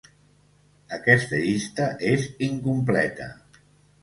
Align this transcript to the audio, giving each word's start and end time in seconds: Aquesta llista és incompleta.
Aquesta 0.97 1.41
llista 1.43 1.91
és 2.13 2.27
incompleta. 2.49 3.31